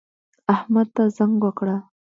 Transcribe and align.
احمد 0.55 0.87
ته 0.95 1.03
زنګ 1.17 1.33
وکړه 1.43 1.77